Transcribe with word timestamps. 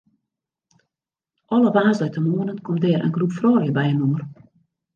Alle 1.55 1.71
woansdeitemoarnen 1.77 2.63
komt 2.65 2.83
dêr 2.85 3.03
in 3.05 3.15
groep 3.15 3.33
froulju 3.37 3.71
byinoar. 3.77 4.21